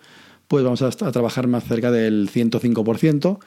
pues 0.48 0.64
vamos 0.64 0.82
a, 0.82 0.90
trabajar 0.90 1.46
más 1.46 1.64
cerca 1.64 1.92
del 1.92 2.28
105% 2.30 3.38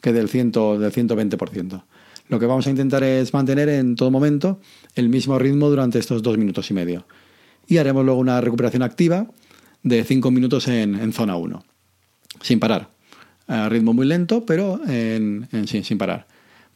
que 0.00 0.12
del, 0.12 0.28
100, 0.28 0.52
del 0.52 0.92
120%. 0.92 1.82
Lo 2.28 2.38
que 2.38 2.46
vamos 2.46 2.68
a 2.68 2.70
intentar 2.70 3.02
es 3.02 3.32
mantener 3.32 3.68
en 3.70 3.96
todo 3.96 4.12
momento 4.12 4.60
el 4.94 5.08
mismo 5.08 5.36
ritmo 5.38 5.68
durante 5.68 5.98
estos 5.98 6.22
dos 6.22 6.38
minutos 6.38 6.70
y 6.70 6.74
medio. 6.74 7.06
Y 7.72 7.78
haremos 7.78 8.04
luego 8.04 8.20
una 8.20 8.38
recuperación 8.42 8.82
activa 8.82 9.28
de 9.82 10.04
5 10.04 10.30
minutos 10.30 10.68
en, 10.68 11.10
zona 11.14 11.36
1, 11.36 11.64
sin 12.42 12.60
parar 12.60 12.90
a 13.48 13.70
ritmo 13.70 13.94
muy 13.94 14.04
lento, 14.06 14.44
pero 14.44 14.78
en, 14.86 15.48
sin, 15.66 15.96
parar. 15.96 16.26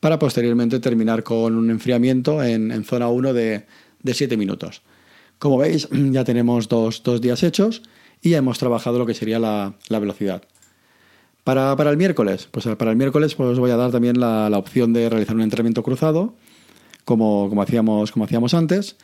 Para 0.00 0.18
posteriormente 0.18 0.80
terminar 0.80 1.22
con 1.22 1.54
un 1.54 1.68
enfriamiento 1.68 2.42
en, 2.42 2.82
zona 2.84 3.08
1 3.08 3.34
de, 3.34 3.66
7 4.06 4.38
minutos. 4.38 4.80
Como 5.38 5.58
veis, 5.58 5.86
ya 6.12 6.24
tenemos 6.24 6.66
dos, 6.66 7.02
días 7.20 7.42
hechos 7.42 7.82
y 8.22 8.30
ya 8.30 8.38
hemos 8.38 8.58
trabajado 8.58 8.98
lo 8.98 9.04
que 9.04 9.12
sería 9.12 9.38
la, 9.38 9.74
velocidad. 9.90 10.44
Para, 11.44 11.74
el 11.74 11.98
miércoles, 11.98 12.48
pues 12.50 12.64
para 12.78 12.90
el 12.90 12.96
miércoles 12.96 13.34
pues 13.34 13.50
os 13.50 13.58
voy 13.58 13.70
a 13.70 13.76
dar 13.76 13.90
también 13.90 14.18
la, 14.18 14.48
opción 14.56 14.94
de 14.94 15.10
realizar 15.10 15.36
un 15.36 15.42
entrenamiento 15.42 15.82
cruzado, 15.82 16.32
como, 17.04 17.50
como, 17.50 17.60
hacíamos, 17.60 18.12
como 18.12 18.24
hacíamos 18.24 18.54
antes. 18.54 18.96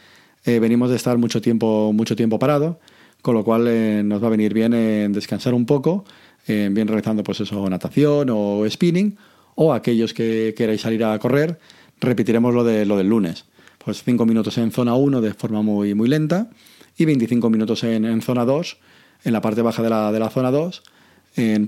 Eh, 0.44 0.58
venimos 0.58 0.90
de 0.90 0.96
estar 0.96 1.18
mucho 1.18 1.40
tiempo, 1.40 1.92
mucho 1.92 2.16
tiempo 2.16 2.38
parado, 2.38 2.80
con 3.20 3.34
lo 3.34 3.44
cual 3.44 3.66
eh, 3.68 4.02
nos 4.04 4.22
va 4.22 4.26
a 4.26 4.30
venir 4.30 4.52
bien 4.52 4.74
eh, 4.74 5.08
descansar 5.10 5.54
un 5.54 5.66
poco 5.66 6.04
bien 6.44 6.88
realizando 6.88 7.22
pues 7.22 7.38
eso, 7.38 7.70
natación 7.70 8.28
o 8.28 8.68
spinning, 8.68 9.16
o 9.54 9.72
aquellos 9.72 10.12
que 10.12 10.54
queráis 10.56 10.80
salir 10.80 11.04
a 11.04 11.16
correr, 11.20 11.60
repetiremos 12.00 12.52
lo, 12.52 12.64
de, 12.64 12.84
lo 12.84 12.96
del 12.96 13.08
lunes. 13.08 13.44
Pues 13.78 14.02
5 14.02 14.26
minutos 14.26 14.58
en 14.58 14.72
zona 14.72 14.96
1 14.96 15.20
de 15.20 15.34
forma 15.34 15.62
muy, 15.62 15.94
muy 15.94 16.08
lenta 16.08 16.50
y 16.98 17.04
25 17.04 17.48
minutos 17.48 17.84
en, 17.84 18.20
zona 18.22 18.44
2, 18.44 18.76
en 19.22 19.32
la 19.32 19.40
parte 19.40 19.62
baja 19.62 19.84
de 19.84 19.90
la, 19.90 20.10
de 20.10 20.18
la 20.18 20.30
zona 20.30 20.50
2, 20.50 20.82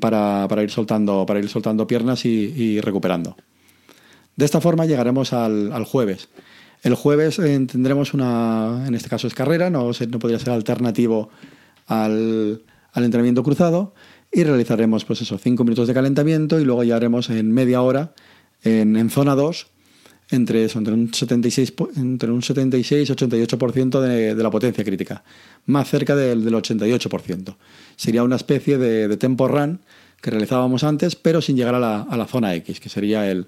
para, 0.01 0.63
ir 0.63 0.71
soltando, 0.71 1.25
para 1.27 1.41
ir 1.41 1.49
soltando 1.49 1.87
piernas 1.87 2.25
y, 2.25 2.81
recuperando. 2.81 3.37
De 4.37 4.45
esta 4.45 4.61
forma 4.61 4.87
llegaremos 4.87 5.33
al, 5.33 5.85
jueves. 5.85 6.29
El 6.85 6.95
jueves 6.95 7.39
eh, 7.39 7.67
tendremos 7.67 8.13
una, 8.13 8.85
en 8.87 8.95
este 8.95 9.09
caso 9.09 9.27
es 9.27 9.35
carrera, 9.35 9.71
no, 9.71 9.91
no 9.91 10.19
podría 10.19 10.39
ser 10.39 10.51
alternativo 10.51 11.31
al, 11.87 12.63
al 12.93 13.05
entrenamiento 13.05 13.43
cruzado, 13.43 13.95
y 14.31 14.45
realizaremos 14.45 15.07
pues 15.07 15.23
eso, 15.23 15.39
5 15.39 15.65
minutos 15.65 15.89
de 15.89 15.95
calentamiento 15.95 16.61
y 16.61 16.65
luego 16.65 16.85
ya 16.85 16.97
haremos 16.97 17.31
en 17.31 17.53
media 17.53 17.81
hora 17.81 18.13
en, 18.63 19.09
zona 19.09 19.35
2 19.35 19.67
entre, 20.31 20.65
entre 20.65 20.93
un 20.93 21.15
76 21.15 21.73
entre 21.97 22.31
un 22.31 22.43
76 22.43 23.09
y 23.09 23.13
88% 23.13 24.01
de, 24.01 24.35
de, 24.35 24.43
la 24.43 24.51
potencia 24.51 24.85
crítica, 24.85 25.25
más 25.65 25.89
cerca 25.89 26.15
del, 26.15 26.45
del 26.45 26.53
88%. 26.53 27.57
Sería 27.97 28.23
una 28.25 28.37
especie 28.37 28.77
de, 28.77 29.09
de, 29.09 29.17
tempo 29.17 29.49
run 29.49 29.81
que 30.21 30.31
realizábamos 30.31 30.85
antes, 30.85 31.17
pero 31.17 31.41
sin 31.41 31.57
llegar 31.57 31.77
a 31.77 31.81
la, 31.81 32.03
a 32.03 32.17
la 32.19 32.27
zona 32.27 32.55
X, 32.55 32.79
que 32.79 32.91
sería 32.91 33.31
el, 33.31 33.47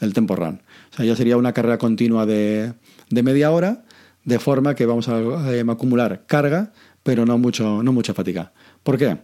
el, 0.00 0.12
tempo 0.12 0.36
run. 0.36 0.62
O 0.92 0.96
sea, 0.96 1.04
ya 1.04 1.16
sería 1.16 1.36
una 1.36 1.52
carrera 1.52 1.78
continua 1.78 2.26
de, 2.26 2.74
de 3.10 3.22
media 3.22 3.50
hora, 3.50 3.84
de 4.24 4.38
forma 4.38 4.74
que 4.74 4.86
vamos 4.86 5.08
a, 5.08 5.16
a 5.16 5.72
acumular 5.72 6.24
carga, 6.26 6.72
pero 7.02 7.26
no, 7.26 7.38
mucho, 7.38 7.82
no 7.82 7.92
mucha 7.92 8.14
fatiga. 8.14 8.52
¿Por 8.82 8.98
qué? 8.98 9.18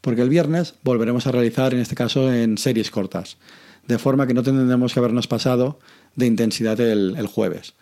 porque 0.00 0.22
el 0.22 0.28
viernes 0.28 0.74
volveremos 0.84 1.26
a 1.26 1.32
realizar, 1.32 1.74
en 1.74 1.80
este 1.80 1.94
caso, 1.94 2.32
en 2.32 2.58
series 2.58 2.92
cortas, 2.92 3.38
de 3.86 3.98
forma 3.98 4.26
que 4.26 4.34
no 4.34 4.42
tendremos 4.42 4.92
que 4.92 5.00
habernos 5.00 5.26
pasado 5.26 5.78
de 6.14 6.26
intensidad 6.26 6.80
el, 6.80 7.26
jueves. 7.26 7.74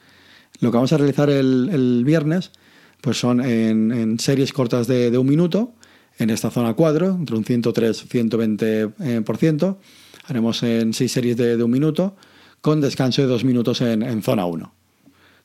Lo 0.61 0.71
que 0.71 0.77
vamos 0.77 0.93
a 0.93 0.99
realizar 0.99 1.31
el, 1.31 2.03
viernes 2.05 2.51
pues 3.01 3.19
son 3.19 3.45
en, 3.45 4.19
series 4.19 4.53
cortas 4.53 4.87
de, 4.87 5.17
un 5.19 5.27
minuto, 5.27 5.75
en 6.19 6.31
esta 6.31 6.51
zona 6.51 6.75
cuadro, 6.75 7.11
entre 7.11 7.37
un 7.37 7.45
103 7.45 8.09
120%. 8.09 9.77
Haremos 10.27 10.63
en 10.63 10.95
seis 10.95 11.13
series 11.13 11.37
de, 11.37 11.63
un 11.63 11.71
minuto, 11.71 12.17
con 12.65 12.81
descanso 12.81 13.21
de 13.21 13.29
dos 13.29 13.45
minutos 13.45 13.83
en, 13.83 14.23
zona 14.23 14.47
1. 14.47 14.73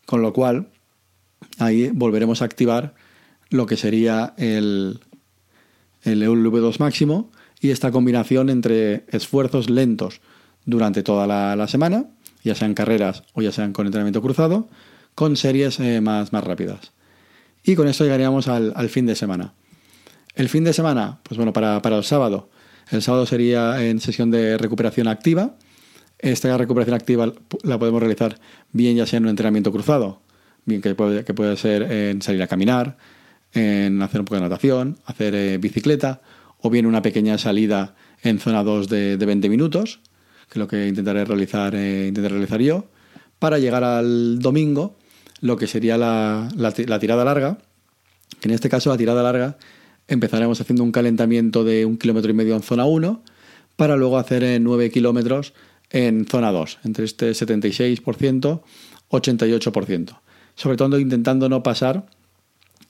Con 0.05 0.21
lo 0.21 0.31
cual, 0.31 0.69
ahí 1.57 1.89
volveremos 1.93 2.41
a 2.41 2.45
activar 2.45 2.93
lo 3.49 3.65
que 3.65 3.75
sería 3.75 4.33
el, 4.37 5.01
el 6.03 6.23
V2 6.23 6.79
máximo 6.79 7.29
y 7.59 7.71
esta 7.71 7.91
combinación 7.91 8.49
entre 8.49 9.03
esfuerzos 9.09 9.69
lentos 9.69 10.21
durante 10.63 11.03
toda 11.03 11.27
la, 11.27 11.67
semana, 11.67 12.05
ya 12.41 12.55
sean 12.55 12.73
carreras 12.73 13.23
o 13.33 13.41
ya 13.41 13.51
sean 13.51 13.73
con 13.73 13.85
entrenamiento 13.85 14.21
cruzado, 14.21 14.69
con 15.13 15.35
series 15.35 15.81
eh, 15.81 15.99
más, 15.99 16.31
más 16.31 16.45
rápidas. 16.45 16.93
Y 17.65 17.75
con 17.75 17.89
esto 17.89 18.05
llegaríamos 18.05 18.47
al, 18.47 18.87
fin 18.87 19.05
de 19.05 19.15
semana. 19.17 19.55
El 20.35 20.47
fin 20.47 20.63
de 20.63 20.71
semana, 20.71 21.19
pues 21.23 21.35
bueno, 21.35 21.51
para, 21.51 21.81
el 21.83 22.03
sábado. 22.05 22.49
El 22.89 23.01
sábado 23.01 23.25
sería 23.25 23.85
en 23.85 23.99
sesión 23.99 24.31
de 24.31 24.57
recuperación 24.57 25.09
activa. 25.09 25.57
Esta 26.19 26.57
recuperación 26.57 26.95
activa 26.95 27.31
la 27.63 27.79
podemos 27.79 28.01
realizar 28.01 28.39
bien 28.73 28.97
ya 28.97 29.05
sea 29.05 29.17
en 29.17 29.23
un 29.23 29.29
entrenamiento 29.29 29.71
cruzado, 29.71 30.21
bien 30.65 30.81
que 30.81 30.93
puede, 30.93 31.23
que 31.23 31.55
ser 31.55 31.83
en 31.83 32.21
salir 32.21 32.43
a 32.43 32.47
caminar, 32.47 32.97
en 33.53 34.01
hacer 34.01 34.19
un 34.19 34.25
poco 34.25 34.35
de 34.35 34.41
natación, 34.41 34.97
hacer 35.05 35.33
eh, 35.33 35.57
bicicleta 35.57 36.21
o 36.59 36.69
bien 36.69 36.85
una 36.85 37.01
pequeña 37.01 37.37
salida 37.37 37.95
en 38.21 38.39
zona 38.39 38.63
2 38.63 38.89
de, 38.89 39.15
20 39.17 39.47
minutos, 39.47 40.01
que 40.49 40.53
es 40.53 40.57
lo 40.57 40.67
que 40.67 40.87
intentaré 40.87 41.23
realizar, 41.23 41.73
eh, 41.73 42.11
realizar 42.13 42.59
yo, 42.59 42.87
para 43.39 43.57
llegar 43.57 43.85
al 43.85 44.39
domingo, 44.39 44.97
lo 45.39 45.55
que 45.55 45.67
sería 45.67 45.97
la, 45.97 46.49
tirada 46.99 47.23
larga, 47.23 47.59
en 48.41 48.51
este 48.51 48.67
caso 48.69 48.89
la 48.89 48.97
tirada 48.97 49.23
larga 49.23 49.57
empezaremos 50.09 50.59
haciendo 50.59 50.83
un 50.83 50.91
calentamiento 50.91 51.63
de 51.63 51.85
un 51.85 51.97
kilómetro 51.97 52.31
y 52.31 52.33
medio 52.33 52.55
en 52.55 52.61
zona 52.61 52.83
1, 52.83 53.23
para 53.77 53.95
luego 53.95 54.17
hacer 54.17 54.59
9 54.59 54.85
eh, 54.85 54.91
kilómetros 54.91 55.53
en 55.89 56.25
zona 56.25 56.51
2, 56.51 56.79
entre 56.83 57.05
este 57.05 57.31
76%, 57.31 58.61
88%. 59.09 60.19
Sobre 60.55 60.77
todo 60.77 60.99
intentando 60.99 61.49
no 61.49 61.63
pasar 61.63 62.05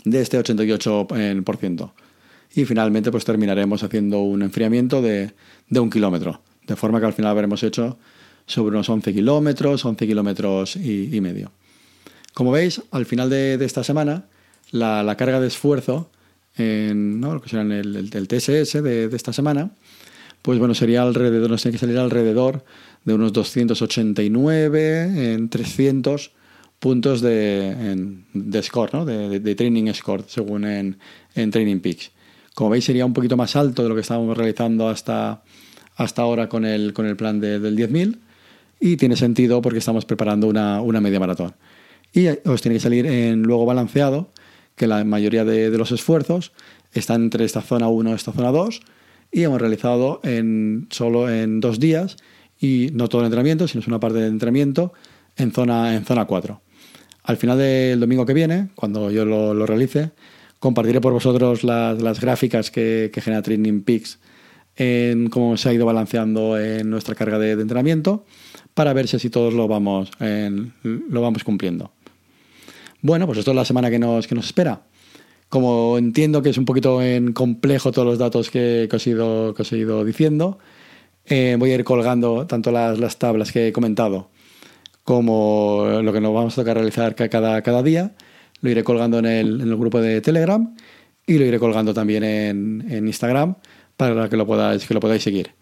de 0.04 0.22
este 0.22 0.40
88%. 0.40 1.92
Y 2.56 2.66
finalmente 2.66 3.12
pues 3.12 3.26
terminaremos 3.26 3.84
haciendo 3.84 4.20
un 4.20 4.42
enfriamiento 4.42 5.02
de, 5.02 5.32
un 5.70 5.90
kilómetro, 5.90 6.42
de 6.66 6.76
forma 6.76 7.00
que 7.00 7.06
al 7.06 7.14
final 7.14 7.32
habremos 7.32 7.62
hecho 7.64 7.98
sobre 8.46 8.76
unos 8.76 8.90
11 8.90 9.14
kilómetros, 9.14 9.86
11 9.86 10.08
kilómetros 10.08 10.76
y, 10.76 11.22
medio. 11.22 11.52
Como 12.34 12.52
veis, 12.52 12.82
al 12.92 13.06
final 13.06 13.30
de, 13.30 13.54
esta 13.64 13.84
semana, 13.84 14.26
la, 14.72 15.16
carga 15.16 15.40
de 15.40 15.48
esfuerzo 15.48 16.10
en 16.58 17.20
¿no? 17.20 17.36
lo 17.36 17.42
que 17.42 17.50
será 17.50 17.62
el, 17.62 18.10
el, 18.12 18.28
TSS 18.28 18.82
de, 18.82 19.10
esta 19.14 19.32
semana, 19.32 19.72
pues 20.42 20.58
bueno, 20.58 20.74
sería 20.74 21.04
alrededor, 21.04 21.50
nos 21.50 21.62
tiene 21.62 21.74
que 21.74 21.80
salir 21.80 21.98
alrededor 21.98 22.64
de 23.06 23.14
unos 23.14 23.34
289 23.34 25.34
en 25.34 25.50
300 25.50 26.32
puntos 26.80 27.22
de, 27.22 28.24
score, 28.62 28.94
¿no? 28.94 29.06
de, 29.06 29.40
de, 29.40 29.56
training 29.56 29.92
score, 29.94 30.24
según 30.28 30.66
en, 30.66 30.98
en 31.36 31.52
Training 31.52 31.80
Peaks. 31.80 32.12
Como 32.56 32.72
veis, 32.72 32.86
sería 32.86 33.06
un 33.06 33.14
poquito 33.14 33.38
más 33.38 33.56
alto 33.56 33.84
de 33.84 33.90
lo 33.90 33.96
que 33.96 34.02
estábamos 34.02 34.38
realizando 34.38 34.90
hasta, 34.90 35.44
hasta 35.96 36.22
ahora 36.22 36.50
con 36.50 36.66
el, 36.66 36.94
con 36.94 37.06
el 37.06 37.16
plan 37.16 37.40
del 37.40 37.78
10.000 37.78 38.18
y 38.80 38.98
tiene 38.98 39.16
sentido 39.16 39.62
porque 39.62 39.80
estamos 39.80 40.06
preparando 40.06 40.48
una, 40.48 40.82
una, 40.82 41.02
media 41.02 41.20
maratón. 41.20 41.54
Y 42.14 42.28
os 42.28 42.62
tiene 42.62 42.76
que 42.76 42.82
salir 42.82 43.06
en 43.06 43.44
luego 43.44 43.66
balanceado 43.66 44.32
que 44.76 44.88
la 44.88 45.04
mayoría 45.04 45.44
de, 45.44 45.70
de 45.70 45.78
los 45.78 45.92
esfuerzos 45.92 46.54
están 46.94 47.24
entre 47.24 47.46
esta 47.46 47.62
zona 47.62 47.88
1 47.88 48.12
y 48.12 48.14
esta 48.14 48.32
zona 48.32 48.52
2 48.52 48.82
y 49.32 49.44
hemos 49.44 49.62
realizado 49.62 50.22
en, 50.24 50.88
solo 50.90 51.30
en 51.30 51.60
dos 51.60 51.80
días 51.80 52.18
y 52.60 52.90
no 52.94 53.08
todo 53.08 53.22
el 53.22 53.26
entrenamiento, 53.26 53.68
sino 53.68 53.82
es 53.82 53.88
una 53.88 54.00
parte 54.00 54.20
del 54.20 54.30
entrenamiento 54.30 54.94
en 55.38 55.52
zona, 55.52 55.96
en 55.96 56.06
zona 56.06 56.26
4. 56.26 56.62
Al 57.24 57.38
final 57.38 57.58
del 57.58 58.00
domingo 58.00 58.26
que 58.26 58.34
viene, 58.34 58.70
cuando 58.76 59.12
yo 59.12 59.26
lo, 59.26 59.66
realice, 59.66 60.12
compartiré 60.60 61.00
por 61.00 61.14
vosotros 61.14 61.64
las, 61.64 62.02
las 62.02 62.20
gráficas 62.20 62.72
que, 62.72 63.12
genera 63.14 63.42
Training 63.42 63.82
Peaks 63.82 64.20
en 64.76 65.30
cómo 65.30 65.58
se 65.58 65.70
ha 65.70 65.74
ido 65.74 65.86
balanceando 65.86 66.58
en 66.58 66.90
nuestra 66.90 67.16
carga 67.16 67.38
de, 67.38 67.52
entrenamiento 67.52 68.26
para 68.74 68.94
ver 68.94 69.08
si 69.08 69.18
así 69.18 69.30
todos 69.30 69.54
lo 69.54 69.68
vamos, 69.68 70.12
lo 70.20 71.22
vamos 71.22 71.44
cumpliendo. 71.44 71.92
Bueno, 73.02 73.26
pues 73.26 73.40
esto 73.40 73.52
es 73.52 73.56
la 73.56 73.66
semana 73.66 73.90
que 73.90 74.00
nos, 74.00 74.28
que 74.28 74.36
nos 74.36 74.46
espera. 74.46 74.84
Como 75.50 75.98
entiendo 75.98 76.42
que 76.42 76.50
es 76.50 76.58
un 76.58 76.66
poquito 76.66 77.02
en 77.02 77.34
complejo 77.34 77.92
todos 77.92 78.08
los 78.08 78.20
datos 78.20 78.50
que, 78.50 78.88
que 78.90 78.98
he 78.98 79.10
ido, 79.10 79.54
que 79.54 79.64
os 79.64 79.72
he 79.74 79.78
ido 79.78 80.06
diciendo, 80.06 80.60
eh, 81.26 81.56
voy 81.60 81.72
a 81.72 81.76
ir 81.76 81.84
colgando 81.84 82.48
tanto 82.48 82.72
las, 82.72 83.00
las, 83.00 83.18
tablas 83.18 83.52
que 83.52 83.68
he 83.68 83.74
comentado 83.74 84.30
como 85.04 85.88
lo 86.04 86.14
que 86.14 86.22
nos 86.22 86.34
vamos 86.34 86.54
a 86.54 86.62
tocar 86.62 86.76
realizar 86.78 87.16
cada, 87.16 87.62
cada 87.64 87.82
día. 87.82 88.14
Lo 88.62 88.70
iré 88.70 88.84
colgando 88.84 89.18
en 89.20 89.26
el, 89.26 89.62
en 89.62 89.68
el, 89.70 89.76
grupo 89.76 90.02
de 90.02 90.22
Telegram 90.22 90.76
y 91.26 91.40
lo 91.40 91.46
iré 91.46 91.58
colgando 91.58 91.94
también 91.94 92.24
en, 92.24 92.86
en, 92.90 93.08
Instagram 93.08 93.56
para 93.98 94.30
que 94.30 94.38
lo, 94.38 94.46
podáis, 94.46 94.86
que 94.86 94.94
lo 94.94 95.00
podáis 95.00 95.24
seguir. 95.24 95.56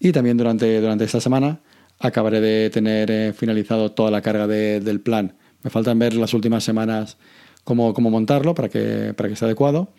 Y 0.00 0.10
también 0.10 0.36
durante, 0.36 0.80
durante 0.80 1.04
esta 1.04 1.20
semana 1.20 1.60
acabaré 2.00 2.40
de 2.40 2.70
tener 2.70 3.10
eh, 3.10 3.32
finalizado 3.32 3.92
toda 3.92 4.10
la 4.10 4.20
carga 4.22 4.46
de, 4.46 4.80
del 4.80 5.00
plan. 5.00 5.36
Me 5.62 5.70
faltan 5.70 5.98
ver 5.98 6.14
las 6.14 6.34
últimas 6.34 6.64
semanas 6.64 7.18
cómo, 7.64 7.94
cómo 7.94 8.10
montarlo 8.10 8.54
para 8.54 8.68
que, 8.68 9.14
para 9.16 9.28
que 9.28 9.34
esté 9.34 9.44
adecuado. 9.44 9.92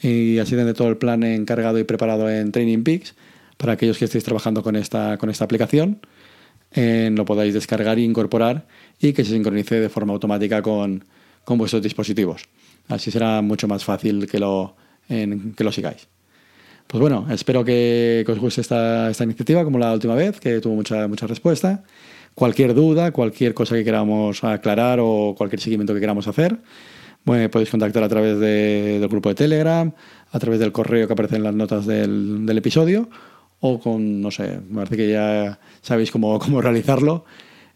Y 0.00 0.38
así 0.38 0.54
tendré 0.54 0.74
todo 0.74 0.88
el 0.88 0.96
plan 0.96 1.22
encargado 1.22 1.78
y 1.78 1.84
preparado 1.84 2.30
en 2.30 2.52
Training 2.52 2.82
Peaks 2.82 3.14
para 3.62 3.74
aquellos 3.74 3.96
que 3.96 4.06
estéis 4.06 4.24
trabajando 4.24 4.60
con 4.60 4.74
esta, 4.74 5.16
con 5.18 5.30
esta 5.30 5.44
aplicación. 5.44 6.00
Eh, 6.72 7.10
lo 7.14 7.24
podáis 7.24 7.54
descargar 7.54 7.96
e 7.96 8.02
incorporar 8.02 8.66
y 8.98 9.12
que 9.12 9.24
se 9.24 9.30
sincronice 9.30 9.78
de 9.78 9.88
forma 9.88 10.12
automática 10.12 10.60
con, 10.62 11.04
con 11.44 11.58
vuestros 11.58 11.80
dispositivos. 11.80 12.42
Así 12.88 13.12
será 13.12 13.40
mucho 13.40 13.68
más 13.68 13.84
fácil 13.84 14.26
que 14.26 14.40
lo, 14.40 14.74
que 15.06 15.62
lo 15.62 15.70
sigáis. 15.70 16.08
Pues 16.88 17.00
bueno, 17.00 17.28
espero 17.30 17.64
que, 17.64 18.24
os 18.26 18.38
guste 18.40 18.62
esta, 18.62 19.08
esta, 19.10 19.22
iniciativa 19.22 19.62
como 19.62 19.78
la 19.78 19.92
última 19.92 20.16
vez, 20.16 20.40
que 20.40 20.60
tuvo 20.60 20.74
mucha, 20.74 21.06
mucha 21.06 21.28
respuesta. 21.28 21.84
Cualquier 22.34 22.74
duda, 22.74 23.12
cualquier 23.12 23.54
cosa 23.54 23.76
que 23.76 23.84
queramos 23.84 24.42
aclarar 24.42 24.98
o 25.00 25.36
cualquier 25.38 25.60
seguimiento 25.60 25.94
que 25.94 26.00
queramos 26.00 26.26
hacer, 26.26 26.58
bueno, 27.24 27.48
podéis 27.48 27.70
contactar 27.70 28.02
a 28.02 28.08
través 28.08 28.40
de, 28.40 28.98
del 28.98 29.08
grupo 29.08 29.28
de 29.28 29.36
Telegram, 29.36 29.92
a 30.32 30.38
través 30.40 30.58
del 30.58 30.72
correo 30.72 31.06
que 31.06 31.12
aparece 31.12 31.36
en 31.36 31.44
las 31.44 31.54
notas 31.54 31.86
del 31.86 32.58
episodio 32.58 33.08
o 33.64 33.78
con, 33.78 34.20
no 34.20 34.30
sé, 34.32 34.58
me 34.68 34.78
parece 34.78 34.96
que 34.96 35.10
ya 35.10 35.58
sabéis 35.82 36.10
cómo, 36.10 36.38
cómo 36.40 36.60
realizarlo 36.60 37.24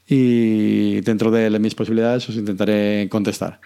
y 0.07 1.01
dentro 1.01 1.31
de 1.31 1.59
mis 1.59 1.75
posibilidades 1.75 2.29
os 2.29 2.37
intentaré 2.37 3.09
contestar. 3.09 3.61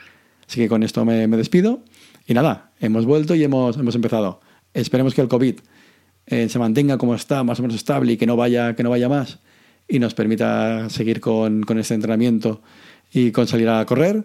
Así 0.47 0.61
que 0.61 0.69
con 0.69 0.83
esto 0.83 1.05
me, 1.05 1.27
me 1.27 1.37
despido 1.37 1.81
y 2.27 2.35
nada, 2.35 2.73
hemos 2.79 3.07
vuelto 3.07 3.35
y 3.35 3.43
hemos, 3.43 3.77
hemos 3.79 3.95
empezado. 3.95 4.41
Esperemos 4.75 5.15
que 5.15 5.23
el 5.23 5.29
COVID 5.29 5.57
eh, 6.27 6.49
se 6.49 6.59
mantenga 6.59 6.99
como 6.99 7.15
está, 7.15 7.43
más 7.43 7.59
o 7.59 7.63
menos 7.63 7.77
estable 7.77 8.13
y 8.13 8.17
que 8.19 8.27
no 8.27 8.37
vaya, 8.37 8.77
que 8.77 8.83
no 8.83 8.91
vaya 8.91 9.09
más 9.09 9.39
y 9.89 9.99
nos 9.99 10.13
permita 10.15 10.91
seguir 10.91 11.21
con, 11.21 11.63
con 11.63 11.79
este 11.79 11.95
entrenamiento 11.95 12.61
y 13.13 13.33
con 13.33 13.47
salir 13.47 13.69
a 13.71 13.85
correr 13.87 14.25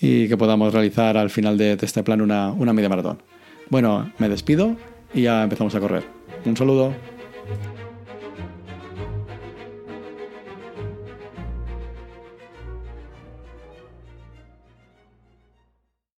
y 0.00 0.26
que 0.26 0.36
podamos 0.36 0.74
realizar 0.74 1.16
al 1.16 1.30
final 1.30 1.56
de, 1.56 1.76
de 1.76 1.86
este 1.86 2.02
plan 2.02 2.20
una, 2.20 2.50
una 2.50 2.72
media 2.72 2.88
maratón. 2.88 3.22
Bueno, 3.70 4.12
me 4.18 4.28
despido 4.28 4.76
y 5.14 5.22
ya 5.22 5.44
empezamos 5.44 5.74
a 5.76 5.80
correr. 5.80 6.02
Un 6.44 6.56
saludo. 6.56 7.11